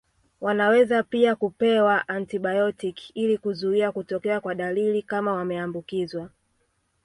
[0.41, 6.29] Wanaweza pia kupewa antibayotiki ili kuzuia kutokea kwa dalili kama wameambukizwa